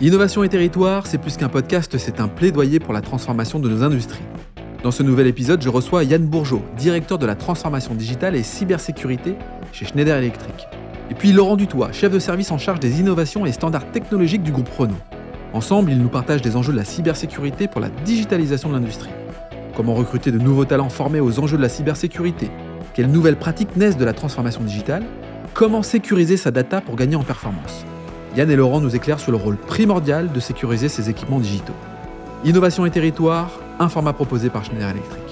Innovation 0.00 0.44
et 0.44 0.48
territoire, 0.48 1.08
c'est 1.08 1.18
plus 1.18 1.36
qu'un 1.36 1.48
podcast, 1.48 1.98
c'est 1.98 2.20
un 2.20 2.28
plaidoyer 2.28 2.78
pour 2.78 2.92
la 2.92 3.00
transformation 3.00 3.58
de 3.58 3.68
nos 3.68 3.82
industries. 3.82 4.22
Dans 4.84 4.92
ce 4.92 5.02
nouvel 5.02 5.26
épisode, 5.26 5.60
je 5.60 5.68
reçois 5.68 6.04
Yann 6.04 6.24
Bourgeot, 6.24 6.62
directeur 6.76 7.18
de 7.18 7.26
la 7.26 7.34
transformation 7.34 7.94
digitale 7.94 8.36
et 8.36 8.44
cybersécurité 8.44 9.34
chez 9.72 9.86
Schneider 9.86 10.16
Electric. 10.16 10.68
Et 11.10 11.14
puis 11.14 11.32
Laurent 11.32 11.56
Dutoit, 11.56 11.90
chef 11.90 12.12
de 12.12 12.20
service 12.20 12.52
en 12.52 12.58
charge 12.58 12.78
des 12.78 13.00
innovations 13.00 13.44
et 13.44 13.50
standards 13.50 13.90
technologiques 13.90 14.44
du 14.44 14.52
groupe 14.52 14.68
Renault. 14.68 14.94
Ensemble, 15.52 15.90
ils 15.90 16.00
nous 16.00 16.08
partagent 16.08 16.42
des 16.42 16.54
enjeux 16.54 16.72
de 16.72 16.78
la 16.78 16.84
cybersécurité 16.84 17.66
pour 17.66 17.80
la 17.80 17.88
digitalisation 17.88 18.68
de 18.68 18.74
l'industrie. 18.74 19.10
Comment 19.74 19.94
recruter 19.94 20.30
de 20.30 20.38
nouveaux 20.38 20.64
talents 20.64 20.90
formés 20.90 21.18
aux 21.18 21.40
enjeux 21.40 21.56
de 21.56 21.62
la 21.62 21.68
cybersécurité? 21.68 22.52
Quelles 22.94 23.10
nouvelles 23.10 23.34
pratiques 23.34 23.74
naissent 23.74 23.96
de 23.96 24.04
la 24.04 24.12
transformation 24.12 24.62
digitale? 24.62 25.02
Comment 25.54 25.82
sécuriser 25.82 26.36
sa 26.36 26.52
data 26.52 26.80
pour 26.80 26.94
gagner 26.94 27.16
en 27.16 27.24
performance? 27.24 27.84
Yann 28.38 28.48
et 28.52 28.54
Laurent 28.54 28.80
nous 28.80 28.94
éclairent 28.94 29.18
sur 29.18 29.32
le 29.32 29.36
rôle 29.36 29.56
primordial 29.56 30.30
de 30.30 30.38
sécuriser 30.38 30.88
ces 30.88 31.10
équipements 31.10 31.40
digitaux. 31.40 31.72
Innovation 32.44 32.86
et 32.86 32.90
territoire, 32.92 33.50
un 33.80 33.88
format 33.88 34.12
proposé 34.12 34.48
par 34.48 34.64
Schneider 34.64 34.90
Electric. 34.90 35.24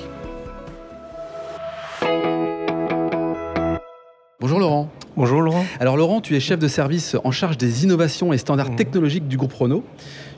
Bonjour 4.41 4.59
Laurent. 4.59 4.91
Bonjour 5.17 5.41
Laurent. 5.41 5.65
Alors 5.79 5.97
Laurent, 5.97 6.21
tu 6.21 6.35
es 6.35 6.41
chef 6.41 6.59
de 6.59 6.67
service 6.67 7.17
en 7.23 7.31
charge 7.31 7.57
des 7.57 7.85
innovations 7.85 8.33
et 8.33 8.39
standards 8.39 8.73
Mmh. 8.73 8.77
technologiques 8.77 9.29
du 9.29 9.37
groupe 9.37 9.53
Renault. 9.55 9.85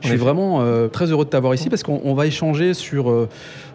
Je 0.01 0.09
suis 0.09 0.16
vraiment 0.16 0.61
euh, 0.61 0.88
très 0.88 1.07
heureux 1.07 1.25
de 1.25 1.30
t'avoir 1.30 1.55
ici 1.55 1.69
parce 1.69 1.83
qu'on 1.83 2.01
on 2.05 2.15
va 2.15 2.27
échanger 2.27 2.73
sur 2.75 3.11
euh, 3.11 3.29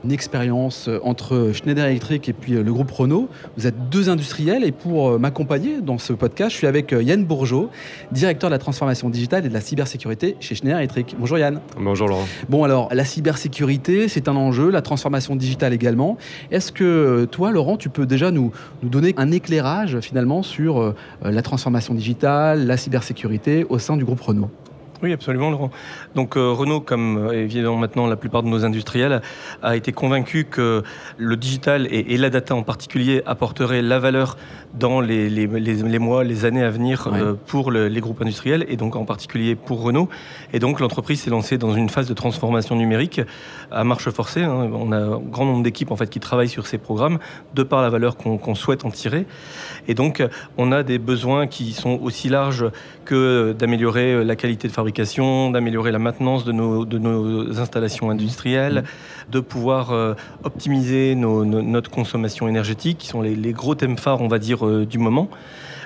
une 0.06 0.12
expérience 0.12 0.88
euh, 0.88 1.00
entre 1.04 1.52
Schneider 1.54 1.86
Electric 1.86 2.30
et 2.30 2.34
puis 2.34 2.54
euh, 2.54 2.64
le 2.64 2.72
groupe 2.72 2.92
Renault. 2.92 3.28
Vous 3.58 3.68
êtes 3.68 3.90
deux 3.90 4.10
industriels 4.10 4.64
et 4.64 4.72
pour 4.72 5.10
euh, 5.10 5.18
m'accompagner 5.18 5.82
dans 5.82 5.98
ce 5.98 6.14
podcast, 6.14 6.52
je 6.52 6.58
suis 6.58 6.68
avec 6.68 6.94
euh, 6.94 7.04
Yann 7.04 7.26
Bourgeot, 7.26 7.70
directeur 8.12 8.50
de 8.50 8.54
la 8.56 8.60
transformation 8.60 9.10
digitale 9.10 9.46
et 9.46 9.50
de 9.50 9.54
la 9.54 9.62
cybersécurité 9.62 10.38
chez 10.40 10.56
Schneider 10.56 10.80
Electric. 10.80 11.16
Bonjour 11.20 11.38
Yann. 11.38 11.60
Bonjour 11.78 12.08
Laurent. 12.08 12.26
Bon 12.50 12.64
alors, 12.64 12.90
la 12.94 13.06
cybersécurité, 13.06 14.08
c'est 14.08 14.28
un 14.28 14.36
enjeu, 14.36 14.70
la 14.72 14.82
transformation 14.82 15.36
digitale 15.36 15.74
également. 15.74 16.18
Est-ce 16.52 16.72
que 16.72 17.26
toi, 17.32 17.52
Laurent, 17.52 17.78
tu 17.78 17.90
peux 17.90 18.06
déjà 18.06 18.32
nous, 18.32 18.52
nous 18.82 18.90
donner 18.90 19.14
un 19.18 19.32
éclairage 19.32 20.00
finalement 20.00 20.42
sur 20.42 20.80
euh, 20.80 20.96
la 21.24 21.42
transformation 21.42 21.94
digitale, 21.94 22.66
la 22.66 22.78
cybersécurité 22.78 23.66
au 23.70 23.78
sein 23.78 23.98
du 23.98 24.06
groupe 24.06 24.22
Renault? 24.22 24.50
Oui, 25.04 25.12
absolument 25.12 25.50
Laurent. 25.52 25.70
Donc 26.16 26.38
euh, 26.38 26.52
Renault, 26.54 26.80
comme 26.80 27.18
euh, 27.28 27.34
évidemment 27.34 27.76
maintenant 27.76 28.08
la 28.08 28.16
plupart 28.16 28.42
de 28.42 28.48
nos 28.48 28.64
industriels, 28.64 29.22
a 29.62 29.76
été 29.76 29.92
convaincu 29.92 30.46
que 30.46 30.82
le 31.18 31.36
digital 31.36 31.88
et, 31.92 32.14
et 32.14 32.18
la 32.18 32.30
data 32.30 32.56
en 32.56 32.64
particulier 32.64 33.22
apporteraient 33.26 33.82
la 33.82 34.00
valeur 34.00 34.38
dans 34.74 35.02
les, 35.02 35.30
les- 35.30 35.46
les- 35.46 35.74
les 35.76 36.00
mois, 36.00 36.24
les 36.24 36.46
années 36.46 36.64
à 36.64 36.70
venir 36.70 37.08
euh, 37.22 37.34
pour 37.48 37.70
le- 37.70 37.90
les 37.90 38.00
groupes 38.00 38.22
industriels 38.22 38.66
et 38.70 38.78
donc 38.78 38.96
en 38.96 39.04
particulier 39.04 39.56
pour 39.56 39.82
Renault. 39.84 40.08
Et 40.54 40.60
donc 40.60 40.80
l'entreprise 40.80 41.22
s'est 41.22 41.30
lancée 41.30 41.58
dans 41.58 41.74
une 41.74 41.90
phase 41.90 42.08
de 42.08 42.14
transformation 42.14 42.78
numérique 42.78 43.20
à 43.72 43.84
marche 43.84 44.10
forcée. 44.10 44.44
hein. 44.44 44.70
On 44.74 44.94
a 44.94 44.98
un 44.98 45.20
grand 45.20 45.44
nombre 45.46 45.64
d'équipes 45.64 45.92
en 45.92 45.98
fait 45.98 46.10
qui 46.10 46.22
travaillent 46.22 46.48
sur 46.48 46.66
ces 46.66 46.78
programmes 46.78 47.20
de 47.56 47.64
par 47.64 47.82
la 47.82 47.90
valeur 47.90 48.16
qu'on 48.16 48.38
qu'on 48.38 48.56
souhaite 48.56 48.86
en 48.86 48.90
tirer. 48.92 49.26
Et 49.90 49.96
donc, 49.96 50.24
on 50.58 50.72
a 50.72 50.82
des 50.82 50.98
besoins 50.98 51.46
qui 51.48 51.74
sont 51.74 52.00
aussi 52.02 52.30
larges 52.30 52.66
que 53.04 53.52
d'améliorer 53.52 54.24
la 54.24 54.36
qualité 54.38 54.70
de 54.70 54.74
fabrication, 54.74 54.93
d'améliorer 55.52 55.92
la 55.92 56.00
maintenance 56.00 56.46
de 56.46 56.52
nos, 56.52 56.86
de 56.86 56.98
nos 56.98 57.60
installations 57.60 58.10
industrielles, 58.10 58.84
de 59.32 59.40
pouvoir 59.40 59.92
euh, 59.92 60.14
optimiser 60.44 61.16
nos- 61.16 61.46
nos- 61.46 61.62
notre 61.62 61.90
consommation 61.90 62.48
énergétique, 62.48 62.98
qui 63.00 63.08
sont 63.08 63.22
les, 63.22 63.36
les 63.36 63.52
gros 63.54 63.76
thèmes 63.76 63.98
phares, 63.98 64.22
on 64.22 64.28
va 64.28 64.40
dire, 64.40 64.66
euh, 64.66 64.86
du 64.86 64.98
moment. 65.00 65.30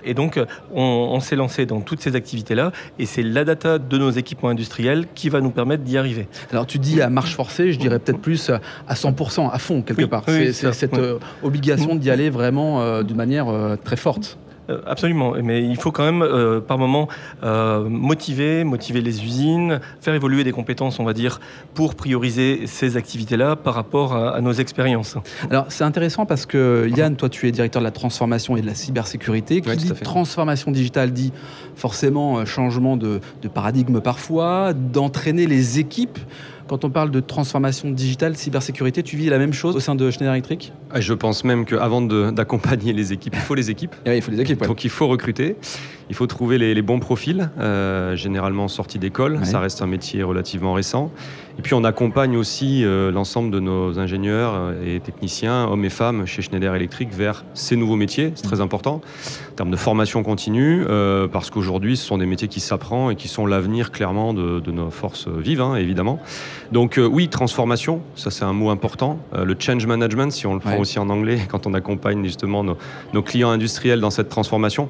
Et 0.04 0.14
donc, 0.14 0.40
on, 0.74 0.82
on 1.12 1.20
s'est 1.20 1.36
lancé 1.36 1.66
dans 1.66 1.82
toutes 1.82 2.02
ces 2.02 2.16
activités-là, 2.16 2.72
et 3.00 3.06
c'est 3.06 3.24
la 3.24 3.44
data 3.44 3.78
de 3.78 3.98
nos 3.98 4.12
équipements 4.12 4.50
industriels 4.50 5.06
qui 5.16 5.28
va 5.30 5.42
nous 5.42 5.50
permettre 5.50 5.84
d'y 5.84 5.98
arriver. 5.98 6.28
Alors 6.52 6.66
tu 6.66 6.78
dis 6.80 7.02
à 7.02 7.10
marche 7.10 7.36
forcée, 7.36 7.74
je 7.74 7.80
dirais 7.80 8.00
peut-être 8.00 8.20
plus 8.22 8.50
à 8.88 8.94
100%, 8.94 9.50
à 9.52 9.60
fond 9.60 9.82
quelque 9.82 10.02
Oui, 10.04 10.08
part. 10.08 10.24
oui, 10.28 10.54
c'est 10.54 10.72
cette 10.74 10.94
oui. 10.94 11.00
euh, 11.02 11.18
obligation 11.44 11.96
d'y 11.96 12.10
aller 12.10 12.30
vraiment 12.30 12.82
euh, 12.82 13.04
d'une 13.04 13.18
manière 13.18 13.50
euh, 13.50 13.76
très 13.76 13.98
forte. 13.98 14.38
Euh, 14.70 14.82
Absolument, 14.86 15.34
mais 15.44 15.64
il 15.64 15.76
faut 15.78 15.92
quand 15.92 16.04
même 16.04 16.22
euh, 16.22 16.60
par 16.60 16.78
moment 16.78 17.08
euh, 17.44 17.88
motiver, 17.88 18.64
motiver 18.64 19.02
les 19.02 19.24
usines, 19.24 19.80
faire 20.02 20.14
évoluer 20.14 20.44
des 20.44 20.52
compétences, 20.52 21.00
on 21.00 21.04
va 21.04 21.14
dire, 21.14 21.40
pour 21.74 21.96
prioriser 21.96 22.68
ces 22.68 22.98
activités-là 22.98 23.56
par 23.56 23.74
rapport 23.74 24.14
à, 24.14 24.36
à 24.36 24.42
nos 24.42 24.54
expériences. 24.54 25.18
Alors 25.50 25.66
c'est 25.70 25.84
intéressant 25.84 26.26
parce 26.26 26.46
que 26.46 26.90
Yann, 26.96 27.16
toi 27.16 27.30
tu 27.30 27.48
es 27.48 27.52
directeur 27.52 27.82
de 27.82 27.86
la 27.86 27.92
transformation 27.92 28.58
et 28.58 28.62
de 28.62 28.68
la 28.68 28.76
cybersécurité. 28.76 29.62
Qui 29.62 29.76
dit 29.76 29.92
transformation 29.92 30.72
digitale 30.72 31.12
dit 31.12 31.32
forcément 31.76 32.46
changement 32.46 32.98
de, 32.98 33.20
de 33.42 33.48
paradigme 33.48 34.00
parfois, 34.02 34.74
d'entraîner 34.74 35.48
les 35.48 35.80
équipes. 35.80 36.20
Quand 36.68 36.84
on 36.84 36.90
parle 36.90 37.12
de 37.12 37.22
transformation 37.22 37.90
digitale, 37.92 38.36
cybersécurité, 38.36 39.02
tu 39.02 39.16
vis 39.16 39.30
la 39.30 39.38
même 39.38 39.54
chose 39.54 39.76
au 39.76 39.80
sein 39.80 39.96
de 39.96 40.12
Schneider 40.12 40.34
Electric? 40.34 40.74
Ah, 40.92 41.00
Je 41.00 41.14
pense 41.14 41.46
même 41.46 41.64
qu'avant 41.66 42.02
d'accompagner 42.02 42.92
les 42.92 43.14
équipes, 43.14 43.36
il 43.36 43.42
faut 43.42 43.56
les 43.56 43.72
équipes. 43.72 43.96
Eh 44.06 44.18
Il 44.18 44.22
faut 44.22 44.32
les 44.32 44.42
équipes. 44.42 44.62
ouais. 44.62 44.68
Donc 44.68 44.84
il 44.84 44.90
faut 44.90 45.08
recruter, 45.08 45.56
il 46.10 46.16
faut 46.16 46.28
trouver 46.28 46.58
les, 46.58 46.74
les 46.74 46.82
bons 46.82 47.00
profils, 47.00 47.50
euh, 47.60 48.16
généralement 48.16 48.68
sortis 48.68 49.00
d'école. 49.00 49.38
Ouais. 49.38 49.46
Ça 49.46 49.60
reste 49.60 49.82
un 49.82 49.88
métier 49.88 50.24
relativement 50.24 50.74
récent. 50.74 51.12
Et 51.60 51.62
puis 51.64 51.74
on 51.74 51.84
accompagne 51.84 52.38
aussi 52.38 52.86
euh, 52.86 53.12
l'ensemble 53.12 53.50
de 53.50 53.60
nos 53.60 53.98
ingénieurs 53.98 54.54
euh, 54.56 54.96
et 54.96 55.00
techniciens, 55.00 55.66
hommes 55.66 55.84
et 55.86 55.90
femmes, 55.90 56.26
chez 56.28 56.44
Schneider 56.44 56.76
Electric 56.76 57.12
vers 57.12 57.44
ces 57.56 57.76
nouveaux 57.76 57.96
métiers. 57.96 58.32
C'est 58.36 58.44
très 58.44 58.62
important 58.62 59.02
en 59.52 59.56
termes 59.56 59.72
de 59.72 59.76
formation 59.76 60.22
continue, 60.22 60.86
euh, 60.88 61.28
parce 61.28 61.50
qu'aujourd'hui 61.50 61.98
ce 61.98 62.06
sont 62.06 62.20
des 62.20 62.28
métiers 62.28 62.48
qui 62.48 62.60
s'apprennent 62.60 63.10
et 63.12 63.16
qui 63.16 63.28
sont 63.28 63.48
l'avenir 63.48 63.92
clairement 63.92 64.36
de, 64.36 64.60
de 64.60 64.72
nos 64.72 64.92
forces 64.92 65.28
vives, 65.28 65.62
hein, 65.62 65.76
évidemment. 65.76 66.20
Donc 66.72 67.00
oui, 67.04 67.28
transformation, 67.28 68.02
ça 68.16 68.30
c'est 68.30 68.46
un 68.46 68.54
mot 68.54 68.70
important. 68.70 69.20
Le 69.36 69.56
change 69.58 69.86
management, 69.88 70.32
si 70.32 70.46
on 70.46 70.54
le 70.54 70.60
prend 70.60 70.74
Ouais. 70.74 70.80
aussi 70.80 71.00
en 71.00 71.10
anglais, 71.10 71.40
quand 71.50 71.66
on 71.66 71.74
accompagne 71.74 72.24
justement 72.24 72.64
nos, 72.64 72.78
nos 73.14 73.24
clients 73.24 73.50
industriels 73.50 74.00
dans 74.00 74.12
cette 74.12 74.30
transformation. 74.30 74.90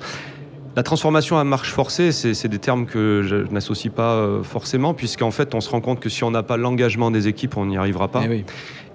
La 0.77 0.83
transformation 0.83 1.39
à 1.39 1.43
marche 1.43 1.71
forcée, 1.71 2.11
c'est 2.11 2.47
des 2.47 2.59
termes 2.59 2.85
que 2.85 3.23
je, 3.25 3.45
je 3.47 3.51
n'associe 3.51 3.91
pas 3.91 4.11
euh, 4.13 4.43
forcément, 4.43 4.93
puisqu'en 4.93 5.31
fait, 5.31 5.55
on 5.55 5.59
se 5.59 5.71
rend 5.71 5.81
compte 5.81 5.99
que 5.99 6.07
si 6.07 6.23
on 6.23 6.29
n'a 6.29 6.43
pas 6.43 6.55
l'engagement 6.55 7.09
des 7.09 7.27
équipes, 7.27 7.57
on 7.57 7.65
n'y 7.65 7.77
arrivera 7.77 8.09
pas. 8.09 8.21
Eh 8.25 8.29
oui, 8.29 8.45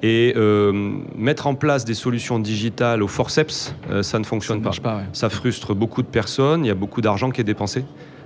Et 0.05 0.33
euh, 0.37 0.93
mettre 1.19 1.49
en 1.49 1.57
place 1.57 1.85
des 1.85 1.95
solutions 1.95 2.39
digitales 2.39 3.03
au 3.03 3.09
forceps, 3.09 3.75
euh, 3.91 4.05
ça 4.05 4.21
ne 4.21 4.25
ça 4.25 4.31
fonctionne 4.31 4.59
ne 4.59 4.63
pas. 4.63 4.69
marche 4.69 4.81
pas. 4.81 4.97
ouais. 4.99 5.03
Ça 5.13 5.29
frustre 5.29 5.75
beaucoup 5.75 6.03
de 6.03 6.07
personnes, 6.07 6.65
il 6.65 6.69
y 6.69 6.71
a 6.71 6.77
beaucoup 6.77 7.01
d'argent 7.01 7.33
qui 7.33 7.41
est 7.41 7.45
dépensé. 7.45 7.85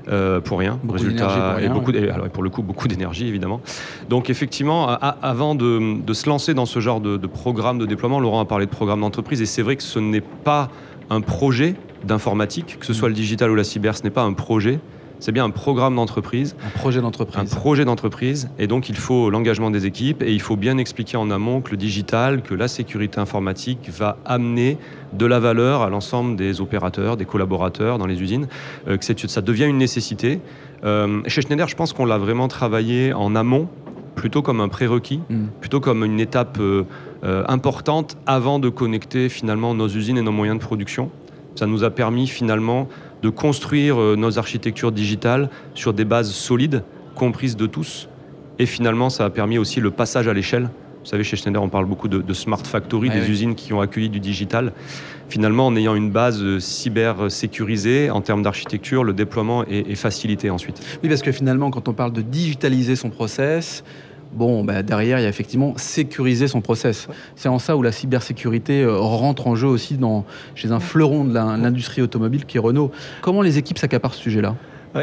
euh, 0.09 0.39
pour 0.43 0.59
rien, 0.59 0.79
Beaucoup 0.85 1.01
d'énergie 1.05 1.35
pour 1.35 1.55
rien, 1.57 1.59
et, 1.59 1.69
beaucoup, 1.73 1.91
ouais. 1.93 2.03
et 2.05 2.11
alors, 2.11 2.29
pour 2.29 2.43
le 2.45 2.51
coup 2.51 2.63
beaucoup 2.63 2.87
d'énergie 2.89 3.27
évidemment. 3.27 3.63
Donc 4.11 4.29
effectivement, 4.31 4.89
a- 4.89 5.17
avant 5.23 5.55
de, 5.57 5.99
de 6.01 6.13
se 6.13 6.29
lancer 6.29 6.53
dans 6.55 6.67
ce 6.67 6.79
genre 6.79 7.01
de, 7.01 7.17
de 7.17 7.27
programme 7.27 7.79
de 7.79 7.87
déploiement, 7.87 8.21
Laurent 8.21 8.39
a 8.41 8.45
parlé 8.45 8.67
de 8.67 8.71
programme 8.71 9.01
d'entreprise 9.01 9.41
et 9.43 9.47
c'est 9.47 9.63
vrai 9.63 9.75
que 9.77 9.83
ce 9.83 9.99
n'est 9.99 10.21
pas 10.21 10.69
un 11.11 11.23
projet 11.23 11.75
d'informatique, 12.07 12.79
que 12.81 12.87
ce 12.87 12.93
soit 12.95 13.09
le 13.09 13.15
digital 13.15 13.51
ou 13.51 13.55
la 13.55 13.65
cyber, 13.65 13.97
ce 13.97 14.03
n'est 14.03 14.11
pas 14.11 14.23
un 14.23 14.33
projet, 14.33 14.79
c'est 15.19 15.33
bien 15.33 15.45
un 15.45 15.51
programme 15.51 15.97
d'entreprise 15.97 16.57
Un 16.67 16.79
projet 16.79 16.99
un 16.99 17.03
d'entreprise. 17.03 17.55
projet 17.55 17.85
d'entreprise 17.87 18.51
et 18.59 18.67
donc 18.67 18.91
il 18.91 18.97
faut 18.97 19.31
l'engagement 19.31 19.71
des 19.71 19.87
équipes 19.87 20.23
et 20.23 20.33
il 20.33 20.43
faut 20.43 20.57
bien 20.57 20.77
expliquer 20.77 21.17
en 21.17 21.31
amont 21.31 21.63
que 21.63 21.71
le 21.71 21.79
digital, 21.79 22.43
que 22.43 22.55
la 22.55 22.69
sécurité 22.69 23.19
informatique 23.19 23.89
va 23.89 24.19
amener 24.27 24.77
de 25.15 25.25
la 25.25 25.39
valeur 25.41 25.81
à 25.81 25.89
l'ensemble 25.89 26.37
des 26.37 26.61
opérateurs, 26.61 27.17
des 27.17 27.25
collaborateurs 27.25 27.97
dans 27.99 28.07
les 28.07 28.21
usines, 28.21 28.47
euh, 28.89 28.99
que 28.99 29.05
ça 29.29 29.41
devient 29.41 29.65
une 29.65 29.79
nécessité. 29.79 30.41
Euh, 30.85 31.23
chez 31.27 31.41
Schneider, 31.41 31.67
je 31.67 31.77
pense 31.77 31.95
qu'on 31.95 32.05
l'a 32.05 32.19
vraiment 32.19 32.49
travaillé 32.49 33.15
en 33.15 33.35
amont, 33.35 33.69
plutôt 34.17 34.43
comme 34.43 34.61
un 34.61 34.69
prérequis, 34.69 35.21
Mm. 35.31 35.47
plutôt 35.61 35.81
comme 35.81 36.05
une 36.05 36.21
étape 36.21 36.59
euh, 36.61 36.85
euh, 37.25 37.43
importante 37.49 38.19
avant 38.27 38.59
de 38.59 38.69
connecter 38.69 39.31
finalement 39.31 39.73
nos 39.75 39.89
usines 39.89 40.19
et 40.19 40.23
nos 40.23 40.33
moyens 40.33 40.59
de 40.59 40.63
production. 40.63 41.11
Ça 41.57 41.67
nous 41.67 41.85
a 41.85 41.91
permis 41.91 42.27
finalement 42.27 42.87
de 43.23 43.31
construire 43.31 44.01
euh, 44.01 44.15
nos 44.15 44.39
architectures 44.39 44.93
digitales 44.93 45.49
sur 45.75 45.93
des 45.95 46.05
bases 46.05 46.31
solides, 46.31 46.85
comprises 47.15 47.57
de 47.57 47.67
tous. 47.67 48.09
Et 48.59 48.67
finalement, 48.67 49.11
ça 49.11 49.25
a 49.25 49.31
permis 49.31 49.59
aussi 49.59 49.81
le 49.81 49.91
passage 49.91 50.29
à 50.29 50.35
l'échelle. 50.35 50.71
Vous 51.03 51.11
savez, 51.11 51.25
chez 51.25 51.37
Schneider, 51.37 51.63
on 51.63 51.69
parle 51.69 51.87
beaucoup 51.87 52.09
de, 52.09 52.19
de 52.19 52.33
smart 52.35 52.63
factory, 52.63 53.11
des 53.11 53.31
usines 53.31 53.55
qui 53.55 53.73
ont 53.73 53.81
accueilli 53.81 54.11
du 54.11 54.21
digital. 54.21 54.73
Finalement, 55.29 55.67
en 55.67 55.77
ayant 55.77 55.95
une 55.95 56.11
base 56.11 56.43
euh, 56.43 56.61
cyber 56.61 57.31
sécurisée, 57.31 58.11
en 58.11 58.21
termes 58.21 58.43
d'architecture, 58.43 59.03
le 59.03 59.13
déploiement 59.13 59.65
est, 59.65 59.91
est 59.91 59.95
facilité 59.95 60.51
ensuite. 60.51 60.81
Oui, 61.03 61.09
parce 61.09 61.23
que 61.23 61.33
finalement, 61.33 61.71
quand 61.71 61.89
on 61.89 61.95
parle 61.95 62.13
de 62.13 62.23
digitaliser 62.23 62.97
son 62.97 63.11
process, 63.11 63.83
bon, 64.33 64.65
bah, 64.65 64.83
derrière, 64.83 65.19
il 65.19 65.23
y 65.23 65.27
a 65.27 65.29
effectivement 65.29 65.75
sécuriser 65.77 66.49
son 66.49 66.61
process. 66.61 67.09
C'est 67.35 67.49
en 67.49 67.59
ça 67.59 67.77
où 67.77 67.83
la 67.83 67.93
cybersécurité 67.93 68.83
euh, 68.83 68.97
rentre 68.99 69.47
en 69.47 69.57
jeu 69.57 69.69
aussi 69.69 69.97
dans, 69.97 70.25
chez 70.55 70.73
un 70.73 70.81
fleuron 70.81 71.25
de 71.25 71.35
l'industrie 71.35 72.03
automobile 72.03 72.45
qui 72.45 72.57
est 72.57 72.61
Renault. 72.61 72.91
Comment 73.23 73.43
les 73.43 73.59
équipes 73.59 73.79
s'accaparent 73.79 74.15
ce 74.15 74.23
sujet-là? 74.23 74.55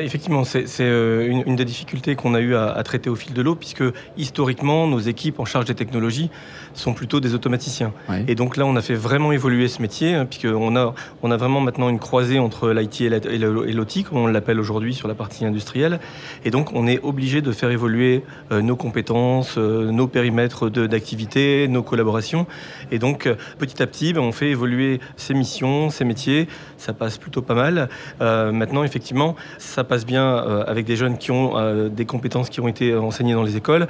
Effectivement, 0.02 0.44
c'est 0.44 0.66
une, 0.80 1.44
une, 1.46 1.56
des 1.56 1.66
difficultés 1.66 2.16
qu'on 2.16 2.34
a 2.34 2.40
eu 2.40 2.56
à, 2.56 2.72
à, 2.72 2.84
traiter 2.84 3.10
au 3.10 3.16
fil 3.16 3.34
de 3.34 3.42
l'eau, 3.42 3.56
puisque 3.56 3.84
historiquement, 4.18 4.88
nos 4.88 5.00
équipes 5.00 5.40
en 5.40 5.46
charge 5.46 5.66
des 5.66 5.76
technologies 5.76 6.30
sont 6.74 6.94
plutôt 6.94 7.20
des 7.20 7.34
automaticiens. 7.36 7.94
Et 8.28 8.36
donc 8.36 8.58
là, 8.58 8.66
on 8.66 8.76
a 8.76 8.82
fait 8.82 8.96
vraiment 8.96 9.32
évoluer 9.32 9.68
ce 9.68 9.82
métier, 9.82 10.14
hein, 10.14 10.26
puisqu'on 10.26 10.76
a, 10.76 10.94
on 11.22 11.32
a 11.32 11.38
vraiment 11.38 11.62
maintenant 11.62 11.90
une 11.90 12.00
croisée 12.00 12.40
entre 12.40 12.72
l'IT 12.72 13.02
et 13.02 13.38
l'OT, 13.38 14.04
comme 14.08 14.18
on 14.18 14.28
l'appelle 14.28 14.60
aujourd'hui 14.60 14.94
sur 14.94 15.08
la 15.08 15.16
partie 15.16 15.46
industrielle. 15.46 16.00
Et 16.46 16.52
donc, 16.52 16.72
on 16.74 16.88
est 16.88 17.00
obligé 17.04 17.42
de 17.42 17.52
faire 17.52 17.72
évoluer 17.72 18.24
euh, 18.52 18.62
nos 18.62 18.76
compétences, 18.76 19.56
euh, 19.58 19.92
nos 19.92 20.08
périmètres 20.08 20.70
d'activité, 20.70 21.68
nos 21.68 21.84
collaborations. 21.84 22.48
Et 22.92 23.00
donc, 23.00 23.28
euh, 23.28 23.36
petit 23.58 23.82
à 23.82 23.88
petit, 23.88 24.14
ben, 24.14 24.22
on 24.22 24.32
fait 24.32 24.50
évoluer 24.50 25.00
ces 25.16 25.34
missions, 25.34 25.90
ces 25.90 26.06
métiers. 26.06 26.48
Ça 26.78 26.94
passe 26.94 27.18
plutôt 27.18 27.42
pas 27.42 27.56
mal. 27.56 27.90
maintenant, 28.20 28.84
effectivement, 28.84 29.36
ça 29.58 29.83
passe 29.84 30.06
bien 30.06 30.36
avec 30.68 30.86
des 30.86 30.96
jeunes 30.96 31.18
qui 31.18 31.32
ont 31.32 31.90
des 31.90 32.06
compétences 32.06 32.50
qui 32.50 32.60
ont 32.60 32.68
été 32.68 32.96
enseignées 32.96 33.34
dans 33.34 33.44
les 33.44 33.58
écoles. 33.58 33.88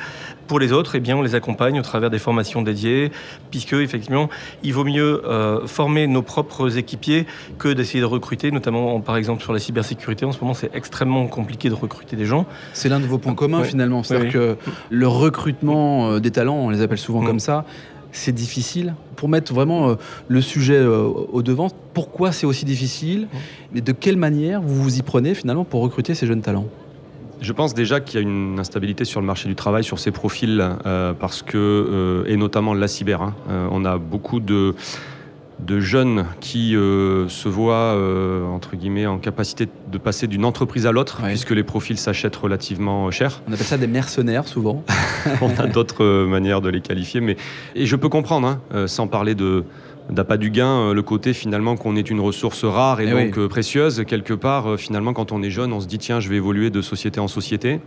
Pour 0.48 0.60
les 0.60 0.72
autres, 0.72 0.96
eh 0.96 1.00
bien, 1.00 1.16
on 1.18 1.22
les 1.22 1.36
accompagne 1.36 1.80
au 1.80 1.84
travers 1.84 2.10
des 2.10 2.20
formations 2.20 2.62
dédiées, 2.62 3.12
puisque 3.52 3.74
effectivement, 3.74 4.30
il 4.64 4.74
vaut 4.74 4.84
mieux 4.84 5.22
former 5.66 6.08
nos 6.08 6.22
propres 6.22 6.78
équipiers 6.78 7.26
que 7.58 7.70
d'essayer 7.70 8.02
de 8.02 8.06
recruter, 8.06 8.52
notamment 8.52 9.00
par 9.00 9.18
exemple 9.18 9.42
sur 9.42 9.54
la 9.54 9.60
cybersécurité. 9.60 10.26
En 10.26 10.32
ce 10.32 10.40
moment, 10.42 10.54
c'est 10.54 10.74
extrêmement 10.76 11.28
compliqué 11.28 11.70
de 11.70 11.76
recruter 11.76 12.16
des 12.16 12.26
gens. 12.26 12.46
C'est 12.74 12.90
l'un 12.90 13.00
de 13.00 13.06
vos 13.06 13.18
points 13.18 13.36
communs 13.36 13.64
finalement. 13.64 14.04
C'est-à-dire 14.04 14.32
que 14.32 14.58
le 14.90 15.08
recrutement 15.08 16.12
euh, 16.12 16.20
des 16.20 16.32
talents, 16.32 16.56
on 16.56 16.70
les 16.70 16.82
appelle 16.82 16.98
souvent 16.98 17.22
mm. 17.22 17.28
comme 17.28 17.40
ça, 17.40 17.66
c'est 18.14 18.32
difficile. 18.32 18.96
Pour 19.16 19.28
mettre 19.28 19.54
vraiment 19.54 19.90
euh, 19.90 19.96
le 20.28 20.42
sujet 20.42 20.78
euh, 20.78 21.04
au 21.04 21.42
devant, 21.42 21.70
pourquoi 21.94 22.32
c'est 22.32 22.46
aussi 22.46 22.64
difficile 22.64 23.28
et 23.76 23.82
de 23.82 23.92
quelle 23.92 24.18
manière 24.18 24.62
vous 24.62 24.82
vous 24.82 24.98
y 24.98 25.02
prenez 25.02 25.36
finalement 25.36 25.66
pour 25.66 25.82
recruter 25.82 26.16
ces 26.16 26.26
jeunes 26.26 26.42
talents? 26.42 26.68
Je 27.42 27.52
pense 27.52 27.74
déjà 27.74 28.00
qu'il 28.00 28.22
y 28.22 28.24
a 28.24 28.26
une 28.26 28.58
instabilité 28.58 29.04
sur 29.04 29.20
le 29.20 29.28
marché 29.28 29.50
du 29.50 29.56
travail, 29.56 29.84
sur 29.84 30.00
ces 30.00 30.12
profils, 30.12 30.66
parce 31.20 31.42
que, 31.42 32.24
et 32.26 32.38
notamment 32.38 32.74
la 32.74 32.88
cyber, 32.88 33.22
hein, 33.22 33.36
on 33.70 33.84
a 33.84 33.98
beaucoup 33.98 34.40
de, 34.40 34.76
de 35.60 35.80
jeunes 35.80 36.26
qui 36.40 36.76
euh, 36.76 37.28
se 37.30 37.48
voient 37.48 37.96
euh, 37.96 38.46
entre 38.46 38.76
guillemets 38.76 39.06
en 39.06 39.18
capacité 39.18 39.68
de 39.92 39.98
passer 39.98 40.28
d'une 40.28 40.46
entreprise 40.46 40.86
à 40.86 40.92
l'autre 40.92 41.22
puisque 41.24 41.52
les 41.52 41.64
profils 41.64 41.98
s'achètent 41.98 42.36
relativement 42.36 43.10
cher. 43.12 43.42
On 43.48 43.54
appelle 43.54 43.66
ça 43.66 43.78
des 43.78 43.88
mercenaires 43.88 44.48
souvent. 44.48 44.84
On 45.42 45.50
a 45.58 45.68
d'autres 45.68 46.04
euh, 46.04 46.28
manières 46.28 46.62
de 46.62 46.70
les 46.70 46.82
qualifier, 46.82 47.22
mais 47.22 47.38
et 47.76 47.86
je 47.86 47.96
peux 47.96 48.10
comprendre, 48.10 48.48
hein, 48.48 48.88
sans 48.88 49.08
parler 49.08 49.36
de 49.36 49.64
d'appât 50.10 50.38
du 50.38 50.52
gain, 50.52 50.94
le 50.94 51.02
côté 51.02 51.34
finalement 51.34 51.76
qu'on 51.76 51.96
est 51.96 52.10
une 52.10 52.20
ressource 52.20 52.66
rare 52.66 53.02
et, 53.02 53.08
eh 53.08 53.12
donc 53.12 53.48
précieuse 53.48 54.04
quelque 54.06 54.34
part. 54.34 54.78
finalement, 54.78 55.14
quand 55.14 55.32
on 55.32 55.42
est 55.42 55.50
jeune, 55.50 55.74
on 55.74 55.80
se 55.80 55.88
dit 55.88 55.98
tiens, 55.98 56.20
je 56.20 56.30
vais 56.30 56.36
évoluer 56.38 56.70
de 56.70 56.82
société 56.82 57.20
en 57.20 57.28
société. 57.28 57.80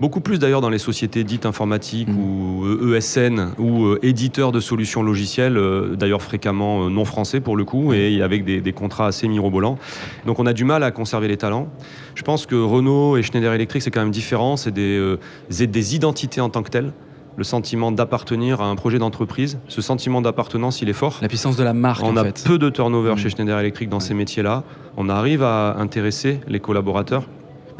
Beaucoup 0.00 0.20
plus 0.20 0.38
d'ailleurs 0.38 0.60
dans 0.60 0.70
les 0.70 0.78
sociétés 0.78 1.24
dites 1.24 1.44
informatiques 1.44 2.08
mm. 2.08 2.18
ou 2.18 2.94
ESN 2.94 3.38
euh, 3.40 3.46
e 3.46 3.60
ou 3.60 3.86
euh, 3.86 3.98
éditeurs 4.02 4.52
de 4.52 4.60
solutions 4.60 5.02
logicielles, 5.02 5.56
euh, 5.56 5.96
d'ailleurs 5.96 6.22
fréquemment 6.22 6.88
non 6.88 7.04
français 7.04 7.40
pour 7.40 7.56
le 7.56 7.64
coup, 7.64 7.92
et 7.92 8.22
avec 8.22 8.44
des, 8.44 8.72
contrats 8.72 9.08
assez 9.08 9.26
mirobolants. 9.26 9.76
Donc 10.24 10.38
on 10.38 10.46
a 10.46 10.52
du 10.52 10.64
mal 10.64 10.84
à 10.84 10.92
conserver 10.92 11.26
les 11.26 11.36
talents. 11.36 11.68
Je 12.14 12.22
pense 12.22 12.46
que 12.46 12.54
Renault 12.54 13.16
et 13.16 13.22
Schneider 13.22 13.52
Electric, 13.52 13.82
c'est 13.82 13.90
quand 13.90 14.00
même 14.00 14.12
différent, 14.12 14.56
c'est 14.56 14.70
des, 14.70 15.16
des 15.50 15.94
identités 15.96 16.40
en 16.40 16.48
tant 16.48 16.62
que 16.62 16.70
telles 16.70 16.92
le 17.38 17.44
sentiment 17.44 17.92
d'appartenir 17.92 18.60
à 18.60 18.66
un 18.66 18.74
projet 18.74 18.98
d'entreprise. 18.98 19.58
Ce 19.68 19.80
sentiment 19.80 20.20
d'appartenance, 20.20 20.82
il 20.82 20.88
est 20.88 20.92
fort. 20.92 21.18
La 21.22 21.28
puissance 21.28 21.56
de 21.56 21.62
la 21.62 21.72
marque. 21.72 22.02
On 22.02 22.16
a 22.16 22.24
peu 22.24 22.58
de 22.58 22.68
turnover 22.68 23.14
mm. 23.14 23.16
chez 23.16 23.30
Schneider 23.30 23.58
Electric 23.58 23.88
dans 23.88 24.00
ces 24.00 24.12
métiers-là. 24.12 24.64
On 24.96 25.08
arrive 25.08 25.44
à 25.44 25.76
intéresser 25.78 26.40
les 26.48 26.60
collaborateurs 26.60 27.24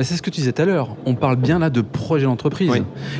c'est 0.04 0.14
ce 0.14 0.22
que 0.22 0.30
tu 0.30 0.40
disais 0.40 0.52
tout 0.52 0.62
à 0.62 0.64
l'heure. 0.64 0.96
On 1.06 1.14
parle 1.16 1.34
bien 1.34 1.58
là 1.58 1.70
de 1.70 1.80
projet 1.80 2.24
d'entreprise. 2.24 2.70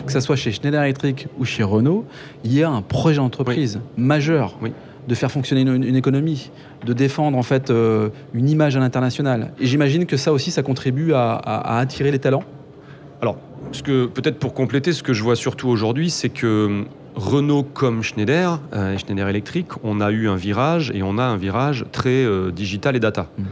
Que 0.07 0.13
ce 0.13 0.21
soit 0.21 0.37
chez 0.37 0.53
Schneider 0.53 0.81
Electric 0.81 1.27
ou 1.39 1.45
chez 1.45 1.65
Renault, 1.65 2.05
il 2.45 2.55
y 2.55 2.63
a 2.63 2.71
un 2.71 2.83
projet 2.83 3.17
d'entreprise 3.17 3.81
majeur 3.97 4.57
de 5.09 5.15
faire 5.17 5.33
fonctionner 5.33 5.63
une, 5.63 5.97
économie, 5.97 6.53
de 6.85 6.93
défendre 6.93 7.37
en 7.37 7.43
fait 7.43 7.71
euh, 7.71 8.11
une 8.33 8.49
image 8.49 8.77
à 8.77 8.79
l'international. 8.79 9.53
Et 9.59 9.67
j'imagine 9.67 10.07
que 10.07 10.17
ça 10.17 10.33
aussi, 10.33 10.51
ça 10.51 10.63
contribue 10.63 11.15
à, 11.15 11.79
attirer 11.79 12.13
les 12.13 12.21
talents. 12.21 12.45
Alors, 13.21 13.39
ce 13.73 13.83
que 13.83 14.07
peut-être 14.07 14.39
pour 14.39 14.55
compléter, 14.55 14.93
ce 14.93 15.03
que 15.03 15.13
je 15.13 15.23
vois 15.23 15.37
surtout 15.37 15.69
aujourd'hui, 15.69 16.11
c'est 16.11 16.29
que 16.29 16.85
Renault 17.15 17.65
comme 17.65 18.03
Schneider, 18.03 18.61
euh, 18.73 18.97
Schneider 18.99 19.29
Electric, 19.29 19.67
on 19.83 20.01
a 20.01 20.11
eu 20.11 20.29
un 20.29 20.37
virage 20.37 20.91
et 20.95 21.03
on 21.03 21.19
a 21.19 21.25
un 21.25 21.37
virage 21.37 21.85
très 21.93 22.25
euh, 22.25 22.51
digital 22.51 22.97
et 22.97 23.01
data. 23.01 23.29
Mmh. 23.37 23.43